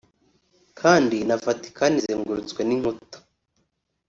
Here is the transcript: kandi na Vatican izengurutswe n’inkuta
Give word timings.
kandi 0.79 1.17
na 1.27 1.35
Vatican 1.43 1.93
izengurutswe 1.99 2.61
n’inkuta 2.63 3.17